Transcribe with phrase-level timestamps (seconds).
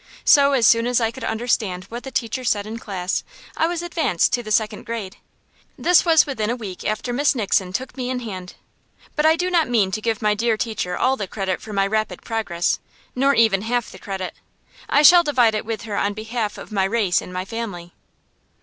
[0.25, 3.23] So as soon as I could understand what the teacher said in class,
[3.55, 5.17] I was advanced to the second grade.
[5.77, 8.55] This was within a week after Miss Nixon took me in hand.
[9.15, 11.85] But I do not mean to give my dear teacher all the credit for my
[11.85, 12.79] rapid progress,
[13.13, 14.33] nor even half the credit.
[14.89, 17.93] I shall divide it with her on behalf of my race and my family.